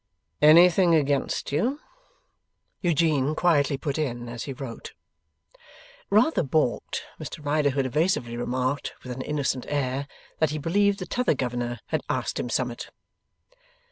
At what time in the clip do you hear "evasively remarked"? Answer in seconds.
7.85-8.93